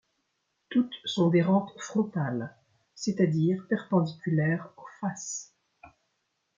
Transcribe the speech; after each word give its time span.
Toutes 0.69 0.95
sont 1.05 1.29
des 1.29 1.43
rampes 1.43 1.77
frontales, 1.77 2.57
c'est-à-dire 2.95 3.67
perpendiculaires 3.69 4.67
aux 4.77 4.87
faces. 4.99 5.53